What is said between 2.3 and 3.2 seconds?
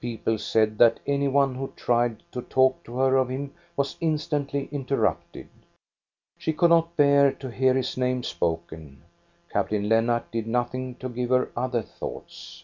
to talk to her